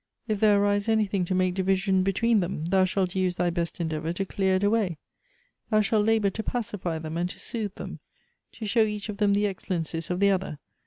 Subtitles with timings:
[0.27, 3.79] If there arise any thing to m.ake division between them, thou shalt use thy best
[3.79, 4.97] endeavor to clear it away.
[5.69, 7.99] Thou shalt labor to pacify them, and to soothe them;
[8.53, 10.57] to show each of them the excellencies of the other.